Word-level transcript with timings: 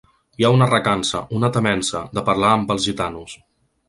Hi 0.41 0.45
ha 0.47 0.49
una 0.53 0.67
recança, 0.69 1.19
una 1.39 1.49
temença, 1.57 2.01
de 2.19 2.23
parlar 2.31 2.49
amb 2.55 2.73
els 2.77 2.89
gitanos. 2.91 3.37